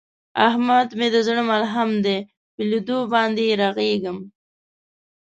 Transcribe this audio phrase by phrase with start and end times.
[0.47, 2.17] احمد مې د زړه ملحم دی،
[2.53, 4.17] په لیدو باندې یې رغېږم.